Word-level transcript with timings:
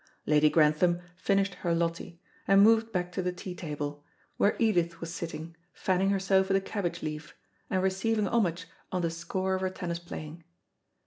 Lady 0.25 0.49
Grantham 0.49 0.99
finished 1.15 1.53
her 1.61 1.75
Loti, 1.75 2.19
and 2.47 2.63
moved 2.63 2.91
back 2.91 3.11
to 3.11 3.21
the 3.21 3.31
tea 3.31 3.53
table, 3.53 4.03
where 4.37 4.55
Edith 4.57 4.99
was 4.99 5.13
sitting, 5.13 5.55
fanning 5.73 6.09
herself 6.09 6.47
with 6.47 6.57
a 6.57 6.61
cabbage 6.61 7.03
leaf, 7.03 7.35
and 7.69 7.83
receiving 7.83 8.27
homage 8.27 8.65
on 8.91 9.03
the 9.03 9.11
score 9.11 9.53
of 9.53 9.61
her 9.61 9.69
tennis 9.69 9.99
playing. 9.99 10.43